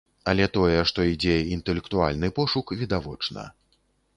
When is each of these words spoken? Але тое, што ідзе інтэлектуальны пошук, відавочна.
Але 0.31 0.45
тое, 0.55 0.79
што 0.91 1.05
ідзе 1.09 1.35
інтэлектуальны 1.57 2.33
пошук, 2.39 2.67
відавочна. 2.81 3.49